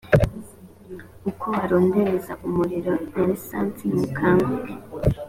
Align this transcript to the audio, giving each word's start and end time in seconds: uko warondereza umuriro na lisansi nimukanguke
uko 1.29 1.45
warondereza 1.55 2.33
umuriro 2.47 2.93
na 3.13 3.21
lisansi 3.27 3.81
nimukanguke 3.87 4.73